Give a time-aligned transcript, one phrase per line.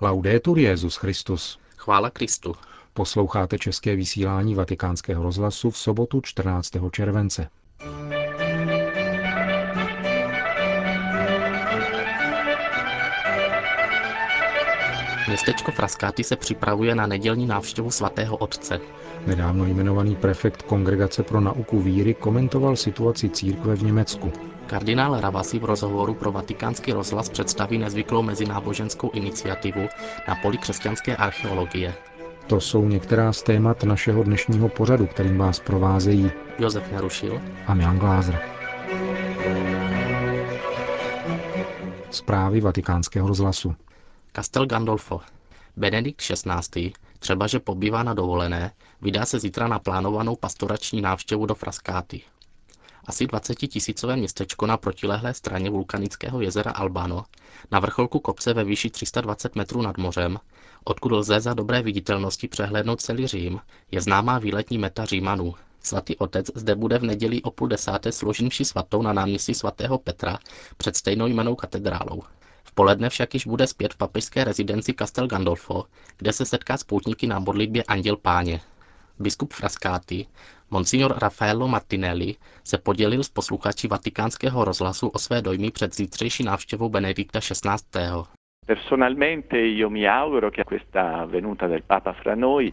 [0.00, 1.58] Laudetur Jezus Christus.
[1.76, 2.54] Chvála Kristu.
[2.94, 6.70] Posloucháte české vysílání Vatikánského rozhlasu v sobotu 14.
[6.90, 7.48] července.
[15.28, 18.80] Městečko Fraskáty se připravuje na nedělní návštěvu svatého otce.
[19.26, 24.32] Nedávno jmenovaný prefekt Kongregace pro nauku víry komentoval situaci církve v Německu.
[24.68, 29.88] Kardinál Ravasi v rozhovoru pro vatikánský rozhlas představí nezvyklou mezináboženskou iniciativu
[30.28, 31.94] na poli křesťanské archeologie.
[32.46, 37.98] To jsou některá z témat našeho dnešního pořadu, kterým vás provázejí Josef Nerušil a Jan
[37.98, 38.38] Glázer.
[42.10, 43.74] Zprávy vatikánského rozhlasu.
[44.36, 45.20] Castel Gandolfo.
[45.76, 51.54] Benedikt XVI., třeba že pobývá na dovolené, vydá se zítra na plánovanou pastorační návštěvu do
[51.54, 52.22] Fraskáty.
[53.08, 57.24] Asi 20 tisícové městečko na protilehlé straně vulkanického jezera Albano,
[57.70, 60.38] na vrcholku kopce ve výši 320 metrů nad mořem,
[60.84, 65.54] odkud lze za dobré viditelnosti přehlédnout celý Řím, je známá výletní meta Římanů.
[65.82, 69.98] Svatý otec zde bude v neděli o půl desáté složit mši svatou na náměstí svatého
[69.98, 70.38] Petra
[70.76, 72.22] před stejnou jmenou katedrálou.
[72.64, 75.84] V poledne však již bude zpět v papežské rezidenci Castel Gandolfo,
[76.16, 78.60] kde se setká s poutníky na modlitbě Anděl Páně.
[79.20, 80.26] Biskup Fraskáty,
[80.70, 86.88] monsignor Raffaello Martinelli, se podělil s posluchači vatikánského rozhlasu o své dojmy před zítřejší návštěvou
[86.88, 88.06] Benedikta XVI.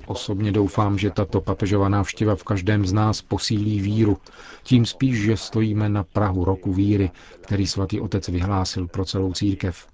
[0.08, 4.18] Osobně doufám, že tato papežova návštěva v každém z nás posílí víru,
[4.64, 9.88] tím spíš, že stojíme na Prahu roku víry, který svatý otec vyhlásil pro celou církev.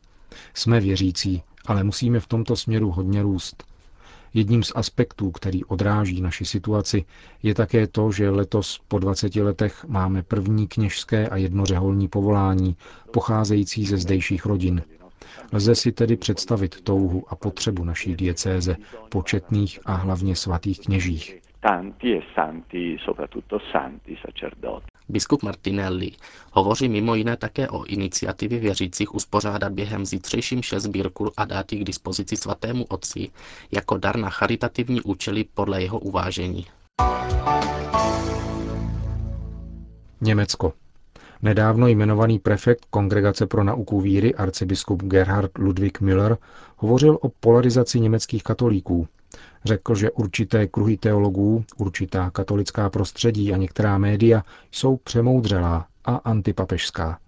[0.53, 3.70] Jsme věřící, ale musíme v tomto směru hodně růst.
[4.33, 7.05] Jedním z aspektů, který odráží naši situaci,
[7.43, 12.75] je také to, že letos po 20 letech máme první kněžské a jednořeholní povolání,
[13.13, 14.81] pocházející ze zdejších rodin.
[15.53, 18.75] Lze si tedy představit touhu a potřebu naší diecéze,
[19.09, 21.41] početných a hlavně svatých kněžích.
[25.11, 26.11] Biskup Martinelli
[26.51, 31.83] hovoří mimo jiné také o iniciativě věřících uspořádat během zítřejším šest sbírku a dát k
[31.83, 33.29] dispozici svatému otci
[33.71, 36.65] jako dar na charitativní účely podle jeho uvážení.
[40.21, 40.73] Německo.
[41.41, 46.37] Nedávno jmenovaný prefekt Kongregace pro nauku víry arcibiskup Gerhard Ludwig Müller
[46.77, 49.07] hovořil o polarizaci německých katolíků.
[49.65, 57.19] Řekl, že určité kruhy teologů, určitá katolická prostředí a některá média jsou přemoudřelá a antipapežská.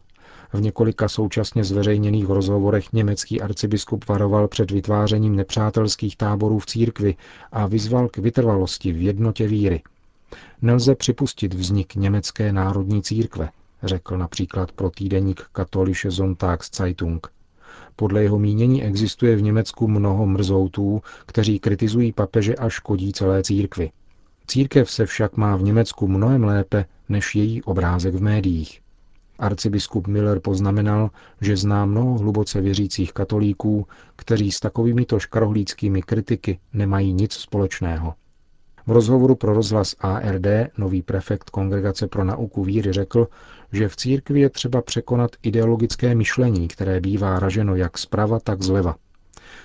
[0.53, 7.15] V několika současně zveřejněných rozhovorech německý arcibiskup varoval před vytvářením nepřátelských táborů v církvi
[7.51, 9.81] a vyzval k vytrvalosti v jednotě víry.
[10.61, 13.49] Nelze připustit vznik německé národní církve,
[13.83, 17.31] řekl například pro týdeník Katholische Sonntagszeitung.
[17.95, 23.91] Podle jeho mínění existuje v Německu mnoho mrzoutů, kteří kritizují papeže a škodí celé církvi.
[24.47, 28.81] Církev se však má v Německu mnohem lépe než její obrázek v médiích.
[29.39, 31.09] Arcibiskup Miller poznamenal,
[31.41, 38.13] že zná mnoho hluboce věřících katolíků, kteří s takovýmito škarohlíckými kritiky nemají nic společného.
[38.87, 43.27] V rozhovoru pro rozhlas ARD nový prefekt Kongregace pro nauku víry řekl,
[43.71, 48.95] že v církvi je třeba překonat ideologické myšlení, které bývá raženo jak zprava, tak zleva.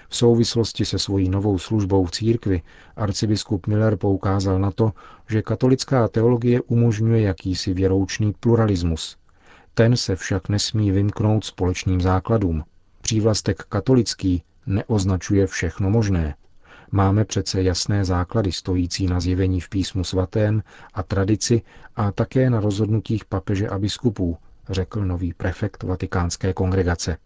[0.09, 2.63] V souvislosti se svojí novou službou v církvi
[2.97, 4.93] arcibiskup Miller poukázal na to,
[5.29, 9.17] že katolická teologie umožňuje jakýsi věroučný pluralismus.
[9.75, 12.65] Ten se však nesmí vymknout společným základům.
[13.01, 16.35] Přívlastek katolický neoznačuje všechno možné.
[16.93, 20.63] Máme přece jasné základy stojící na zjevení v písmu svatém
[20.95, 21.63] a tradici
[21.97, 24.37] a také na rozhodnutích papeže a biskupů,
[24.71, 27.17] řekl nový prefekt vatikánské kongregace.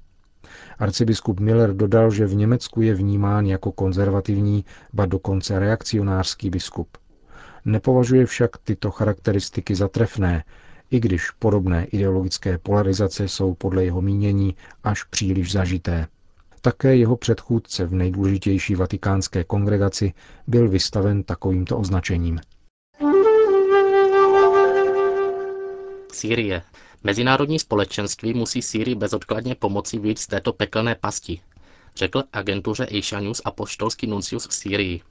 [0.78, 6.88] Arcibiskup Miller dodal, že v Německu je vnímán jako konzervativní, ba dokonce reakcionářský biskup.
[7.64, 10.44] Nepovažuje však tyto charakteristiky za trefné,
[10.90, 16.06] i když podobné ideologické polarizace jsou podle jeho mínění až příliš zažité.
[16.64, 20.12] Také jeho předchůdce v nejdůležitější vatikánské kongregaci
[20.46, 22.40] byl vystaven takovýmto označením.
[26.12, 26.62] Sýrie.
[27.04, 31.40] Mezinárodní společenství musí Sýrii bezodkladně pomoci vyjít z této pekelné pasti,
[31.96, 35.02] řekl agentuře Asia News apoštolský nuncius v Sýrii.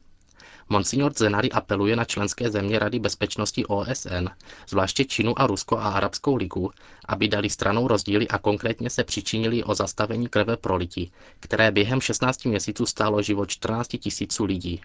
[0.72, 4.28] Monsignor Zenari apeluje na členské země Rady bezpečnosti OSN,
[4.70, 6.72] zvláště Čínu a Rusko a Arabskou ligu,
[7.06, 12.46] aby dali stranou rozdíly a konkrétně se přičinili o zastavení krve prolití, které během 16
[12.46, 14.82] měsíců stálo život 14 tisíců lidí.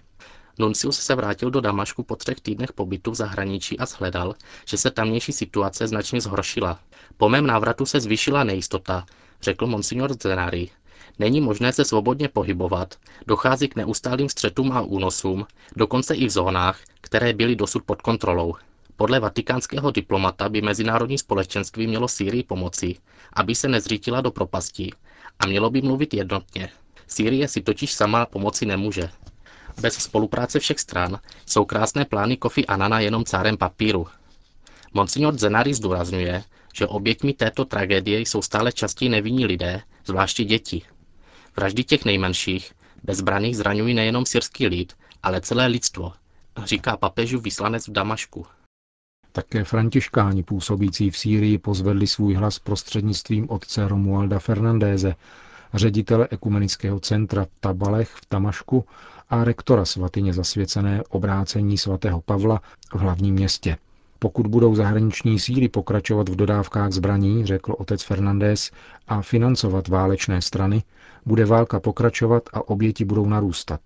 [0.59, 4.35] Nuncius se vrátil do Damašku po třech týdnech pobytu v zahraničí a shledal,
[4.65, 6.81] že se tamnější situace značně zhoršila.
[7.17, 9.07] Po mém návratu se zvýšila nejistota,
[9.43, 10.71] řekl monsignor Zenari.
[11.19, 12.95] Není možné se svobodně pohybovat,
[13.27, 15.47] dochází k neustálým střetům a únosům,
[15.77, 18.55] dokonce i v zónách, které byly dosud pod kontrolou.
[18.97, 22.97] Podle vatikánského diplomata by mezinárodní společenství mělo Sýrii pomoci,
[23.33, 24.93] aby se nezřítila do propasti
[25.39, 26.69] a mělo by mluvit jednotně.
[27.07, 29.09] Sýrie si totiž sama pomoci nemůže.
[29.81, 34.07] Bez spolupráce všech stran jsou krásné plány Kofi Anana jenom cárem papíru.
[34.95, 40.83] Monsignor Zenari zdůrazňuje, že oběťmi této tragédie jsou stále častěji nevinní lidé, zvláště děti.
[41.57, 42.73] Vraždy těch nejmenších,
[43.03, 44.93] bezbraných zraňují nejenom syrský lid,
[45.23, 46.13] ale celé lidstvo,
[46.65, 48.47] říká papežu vyslanec v Damašku.
[49.33, 55.15] Také františkáni působící v Sýrii pozvedli svůj hlas prostřednictvím otce Romualda Fernandéze,
[55.75, 58.85] ředitele ekumenického centra v Tabalech v Tamašku
[59.29, 62.61] a rektora svatyně zasvěcené obrácení svatého Pavla
[62.95, 63.77] v hlavním městě.
[64.19, 68.71] Pokud budou zahraniční síly pokračovat v dodávkách zbraní, řekl otec Fernandez,
[69.09, 70.83] a financovat válečné strany,
[71.27, 73.81] bude válka pokračovat a oběti budou narůstat.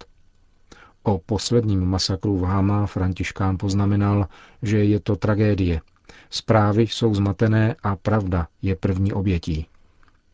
[1.03, 4.27] O posledním masakru v Hama Františkán poznamenal,
[4.63, 5.81] že je to tragédie.
[6.31, 9.67] Zprávy jsou zmatené a pravda je první obětí.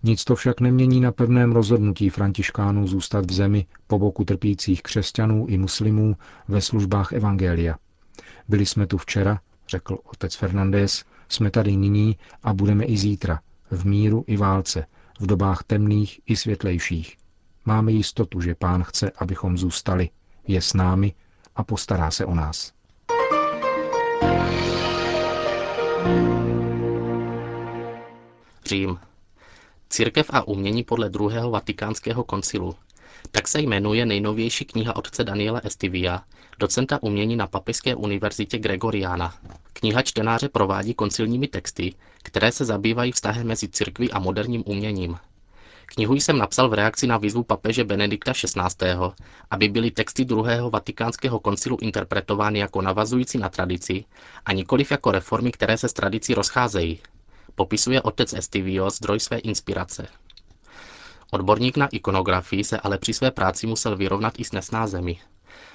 [0.02, 5.46] Nic to však nemění na pevném rozhodnutí františkánů zůstat v zemi po boku trpících křesťanů
[5.48, 6.16] i muslimů
[6.48, 7.76] ve službách Evangelia.
[8.48, 13.40] Byli jsme tu včera, řekl otec Fernandez, jsme tady nyní a budeme i zítra,
[13.70, 14.86] v míru i válce,
[15.20, 17.16] v dobách temných i světlejších.
[17.64, 20.10] Máme jistotu, že pán chce, abychom zůstali,
[20.46, 21.14] je s námi
[21.56, 22.72] a postará se o nás.
[28.66, 28.98] Řím.
[29.90, 32.74] Církev a umění podle druhého vatikánského koncilu.
[33.30, 36.22] Tak se jmenuje nejnovější kniha otce Daniela Estivia,
[36.58, 39.34] docenta umění na Papežské univerzitě Gregoriana.
[39.72, 45.16] Kniha čtenáře provádí koncilními texty, které se zabývají vztahem mezi církví a moderním uměním.
[45.86, 48.94] Knihu jsem napsal v reakci na výzvu papeže Benedikta XVI.,
[49.50, 54.04] aby byly texty druhého vatikánského koncilu interpretovány jako navazující na tradici
[54.44, 57.00] a nikoliv jako reformy, které se s tradicí rozcházejí.
[57.54, 60.08] Popisuje otec Estivio zdroj své inspirace.
[61.30, 65.18] Odborník na ikonografii se ale při své práci musel vyrovnat i s nesnázemi.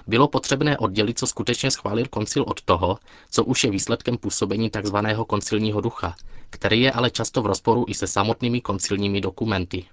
[0.07, 2.97] Bylo potřebné oddělit, co skutečně schválil koncil od toho,
[3.31, 4.97] co už je výsledkem působení tzv.
[5.27, 6.15] koncilního ducha,
[6.49, 9.85] který je ale často v rozporu i se samotnými koncilními dokumenty.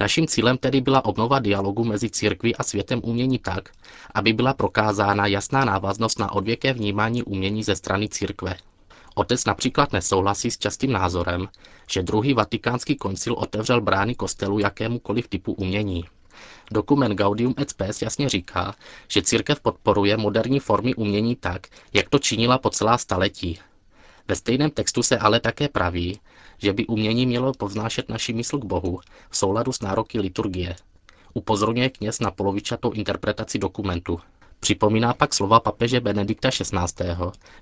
[0.00, 3.68] Naším cílem tedy byla obnova dialogu mezi církví a světem umění tak,
[4.14, 8.56] aby byla prokázána jasná návaznost na odvěké vnímání umění ze strany církve.
[9.14, 11.48] Otec například nesouhlasí s častým názorem,
[11.90, 16.04] že druhý vatikánský koncil otevřel brány kostelu jakémukoliv typu umění.
[16.70, 18.74] Dokument Gaudium et Spes jasně říká,
[19.08, 23.58] že církev podporuje moderní formy umění tak, jak to činila po celá staletí.
[24.28, 26.20] Ve stejném textu se ale také praví,
[26.58, 29.00] že by umění mělo povznášet naši mysl k Bohu
[29.30, 30.76] v souladu s nároky liturgie.
[31.34, 34.20] Upozorňuje kněz na polovičatou interpretaci dokumentu.
[34.64, 37.06] Připomíná pak slova papeže Benedikta XVI.,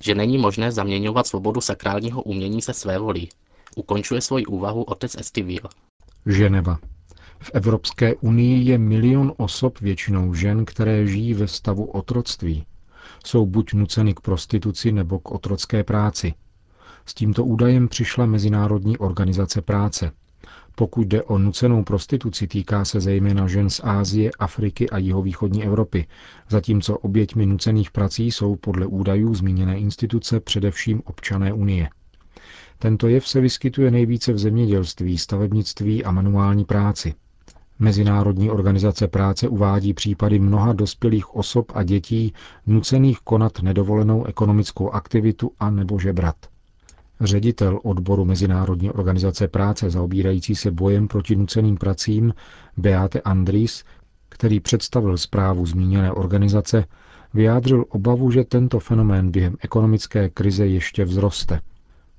[0.01, 3.29] že není možné zaměňovat svobodu sakrálního umění se své volí.
[3.77, 5.61] Ukončuje svoji úvahu otec Estivil.
[6.27, 6.79] Ženeva.
[7.39, 12.67] V Evropské unii je milion osob, většinou žen, které žijí ve stavu otroctví.
[13.27, 16.35] Jsou buď nuceny k prostituci nebo k otrocké práci.
[17.07, 20.13] S tímto údajem přišla Mezinárodní organizace práce.
[20.75, 26.07] Pokud jde o nucenou prostituci, týká se zejména žen z Ázie, Afriky a jihovýchodní Evropy,
[26.49, 31.89] zatímco oběťmi nucených prací jsou podle údajů zmíněné instituce především občané Unie.
[32.79, 37.15] Tento jev se vyskytuje nejvíce v zemědělství, stavebnictví a manuální práci.
[37.79, 42.33] Mezinárodní organizace práce uvádí případy mnoha dospělých osob a dětí
[42.67, 46.37] nucených konat nedovolenou ekonomickou aktivitu a nebo žebrat.
[47.23, 52.35] Ředitel odboru Mezinárodní organizace práce zaobírající se bojem proti nuceným pracím
[52.77, 53.85] Beate Andris,
[54.29, 56.85] který představil zprávu zmíněné organizace,
[57.35, 61.61] vyjádřil obavu, že tento fenomén během ekonomické krize ještě vzroste.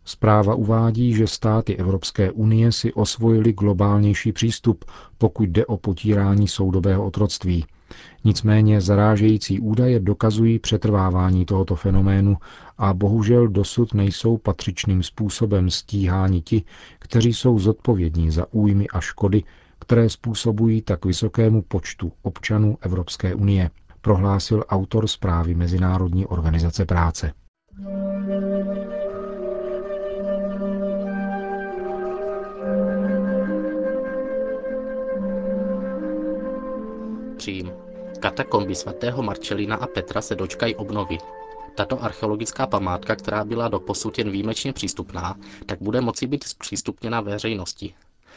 [0.05, 4.85] Zpráva uvádí, že státy Evropské unie si osvojili globálnější přístup,
[5.17, 7.65] pokud jde o potírání soudobého otroctví.
[8.23, 12.37] Nicméně zarážející údaje dokazují přetrvávání tohoto fenoménu
[12.77, 16.63] a bohužel dosud nejsou patřičným způsobem stíháni ti,
[16.99, 19.43] kteří jsou zodpovědní za újmy a škody,
[19.79, 23.69] které způsobují tak vysokému počtu občanů Evropské unie,
[24.01, 27.31] prohlásil autor zprávy Mezinárodní organizace práce.
[37.43, 37.71] Řím.
[38.19, 41.17] Katakomby svatého Marčelina a Petra se dočkají obnovy.
[41.75, 45.35] Tato archeologická památka, která byla do posud jen výjimečně přístupná,
[45.65, 47.95] tak bude moci být zpřístupněna veřejnosti.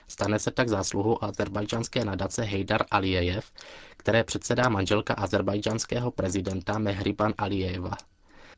[0.08, 3.52] Stane se tak zásluhou azerbajdžanské nadace Heydar Aliyev,
[3.96, 7.92] které předsedá manželka azerbajdžanského prezidenta Mehriban Aliyeva.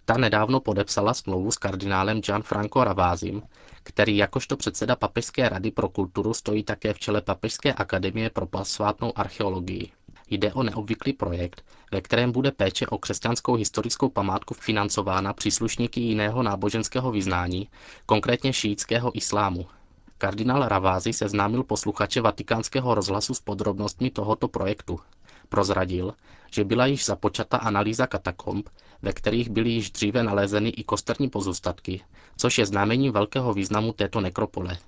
[0.05, 3.43] Ta nedávno podepsala smlouvu s kardinálem Gianfranco Ravázim,
[3.83, 9.19] který jakožto předseda Papežské rady pro kulturu stojí také v čele Papežské akademie pro pasvátnou
[9.19, 9.93] archeologii.
[10.31, 16.43] Jde o neobvyklý projekt, ve kterém bude péče o křesťanskou historickou památku financována příslušníky jiného
[16.43, 17.69] náboženského vyznání,
[18.07, 19.67] konkrétně šíitského islámu.
[20.19, 25.01] Kardinál Ravázy seznámil posluchače vatikánského rozhlasu s podrobnostmi tohoto projektu.
[25.49, 26.15] Prozradil,
[26.51, 28.69] že byla již započata analýza katakomb,
[29.03, 32.01] ve kterých byly již dříve nalezeny i kosterní pozůstatky,
[32.37, 34.79] což je znamení velkého významu této nekropole.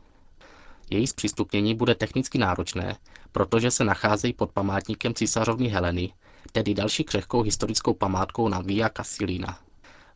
[0.91, 2.97] Její zpřístupnění bude technicky náročné,
[3.33, 6.13] protože se nacházejí pod památníkem císařovny Heleny,
[6.53, 9.59] tedy další křehkou historickou památkou na Via Casilina.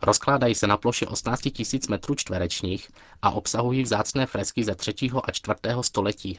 [0.02, 2.90] Rozkládají se na ploše 18 000 metrů čtverečních
[3.22, 4.94] a obsahují vzácné fresky ze 3.
[5.24, 5.56] a 4.
[5.80, 6.38] století.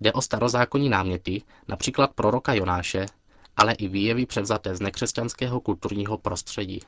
[0.00, 3.06] Jde o starozákonní náměty, například proroka Jonáše,
[3.56, 6.80] ale i výjevy převzaté z nekřesťanského kulturního prostředí.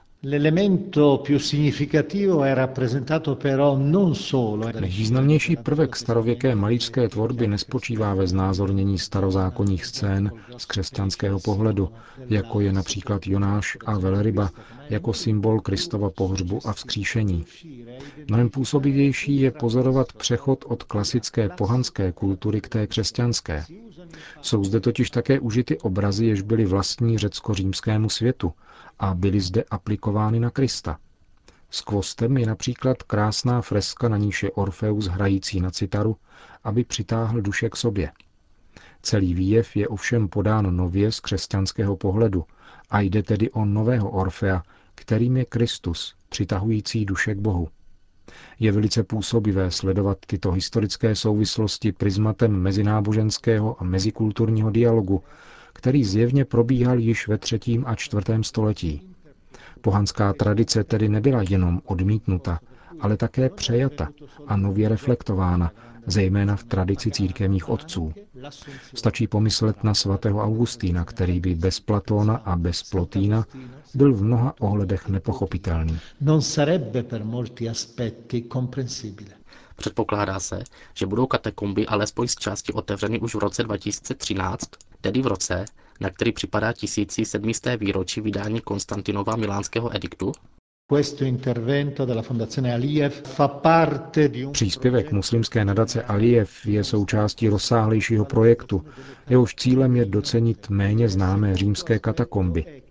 [4.80, 11.88] Nejvýznamnější prvek starověké malířské tvorby nespočívá ve znázornění starozákonních scén z křesťanského pohledu,
[12.28, 14.50] jako je například Jonáš a Velryba,
[14.90, 17.44] jako symbol Kristova pohřbu a vzkříšení.
[18.28, 23.64] Mnohem působivější je pozorovat přechod od klasické pohanské kultury k té křesťanské.
[24.42, 28.52] Jsou zde totiž také užity obrazy, jež byly vlastní řecko-římskému světu
[28.98, 30.98] a byly zde aplikovány na Krista.
[31.70, 36.16] S kvostem je například krásná freska, na níž je Orfeus hrající na citaru,
[36.64, 38.12] aby přitáhl duše k sobě.
[39.02, 42.44] Celý výjev je ovšem podán nově z křesťanského pohledu
[42.90, 44.62] a jde tedy o nového Orfea,
[44.94, 47.68] kterým je Kristus, přitahující duše k Bohu.
[48.60, 55.22] Je velice působivé sledovat tyto historické souvislosti prismatem mezináboženského a mezikulturního dialogu,
[55.72, 59.02] který zjevně probíhal již ve třetím a čtvrtém století.
[59.80, 62.60] Pohanská tradice tedy nebyla jenom odmítnuta,
[63.00, 64.08] ale také přejata
[64.46, 65.72] a nově reflektována,
[66.06, 68.12] zejména v tradici církevních otců.
[68.94, 73.44] Stačí pomyslet na svatého Augustína, který by bez Platóna a bez Plotína
[73.94, 75.98] byl v mnoha ohledech nepochopitelný.
[79.76, 80.62] Předpokládá se,
[80.94, 84.70] že budou katakomby alespoň z části otevřeny už v roce 2013,
[85.00, 85.64] tedy v roce,
[86.00, 90.32] na který připadá tisící sedmisté výročí vydání Konstantinova milánského ediktu?
[94.52, 98.84] Příspěvek muslimské nadace Aliyev je součástí rozsáhlejšího projektu,
[99.28, 102.82] jehož cílem je docenit méně známé římské katakomby.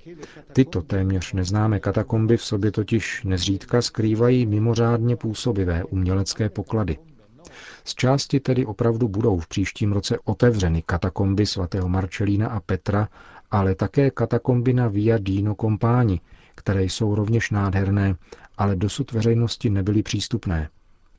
[0.53, 6.97] Tyto téměř neznámé katakomby v sobě totiž nezřídka skrývají mimořádně působivé umělecké poklady.
[7.83, 13.07] Z části tedy opravdu budou v příštím roce otevřeny katakomby svatého Marčelína a Petra,
[13.51, 16.21] ale také katakomby na Via Dino Compani,
[16.55, 18.15] které jsou rovněž nádherné,
[18.57, 20.69] ale dosud veřejnosti nebyly přístupné.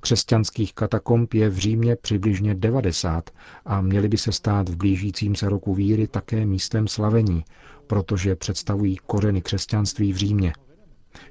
[0.00, 3.30] Křesťanských katakomb je v Římě přibližně 90
[3.66, 7.44] a měly by se stát v blížícím se roku víry také místem slavení,
[7.86, 10.52] protože představují kořeny křesťanství v Římě.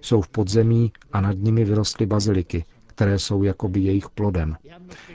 [0.02, 2.66] Jsou v podzemí a nad nimi vyrostly baziliky,
[3.04, 4.56] které jsou jakoby jejich plodem.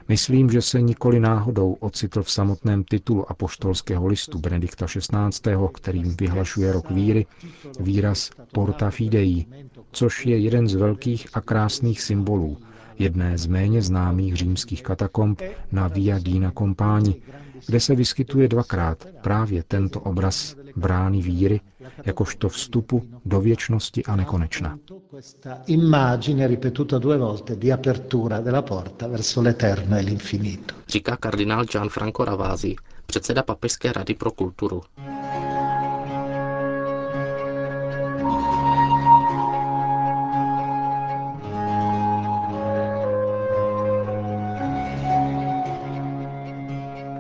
[0.09, 6.73] Myslím, že se nikoli náhodou ocitl v samotném titulu apoštolského listu Benedikta XVI., kterým vyhlašuje
[6.73, 7.27] rok víry,
[7.81, 9.47] výraz Porta Fidei,
[9.93, 12.57] což je jeden z velkých a krásných symbolů,
[12.99, 15.43] jedné z méně známých římských katakomb
[15.73, 17.15] na Via Dina Compani,
[17.67, 21.61] kde se vyskytuje dvakrát právě tento obraz brány víry,
[22.07, 24.79] jakožto vstupu do věčnosti a nekonečna.
[30.89, 34.83] Říká kardinál Gianfranco Ravasi, předseda Papežské rady pro kulturu.